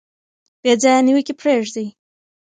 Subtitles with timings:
[0.61, 1.87] بې ځایه نیوکې پریږدئ.